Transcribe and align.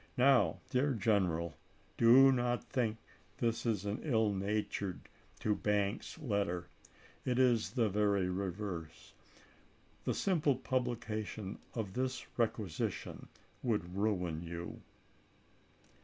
Now, 0.17 0.59
dear 0.71 0.93
general, 0.95 1.55
do 1.95 2.31
not 2.31 2.63
think 2.63 2.97
this 3.37 3.67
is 3.67 3.85
an 3.85 3.99
ill 4.01 4.33
natured 4.33 5.07
to 5.41 5.55
Ba2?s, 5.55 6.17
letter; 6.27 6.65
it 7.23 7.37
is 7.37 7.69
the 7.73 7.87
very 7.87 8.27
reverse. 8.27 9.13
The 10.05 10.15
simple 10.15 10.55
publica 10.55 11.11
186222' 11.11 11.25
tion 11.27 11.59
of 11.79 11.93
this 11.93 12.25
requisition 12.35 13.27
would 13.61 13.95
ruin 13.95 14.41
you." 14.41 14.81